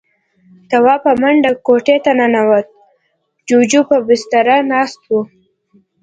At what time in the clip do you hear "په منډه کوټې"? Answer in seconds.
1.05-1.97